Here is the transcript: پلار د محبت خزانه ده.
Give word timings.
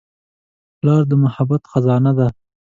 پلار 0.77 1.01
د 1.09 1.11
محبت 1.23 1.61
خزانه 1.71 2.11
ده. 2.17 2.27